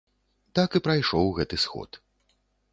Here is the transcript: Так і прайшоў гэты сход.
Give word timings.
Так 0.59 0.69
і 0.79 0.81
прайшоў 0.87 1.31
гэты 1.37 1.63
сход. 1.67 2.03